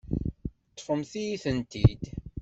[0.71, 2.03] Ṭṭfemt-iyi-tent-id.